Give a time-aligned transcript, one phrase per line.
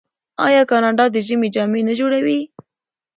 [0.45, 2.39] آیا کاناډا د ژمي جامې نه جوړوي؟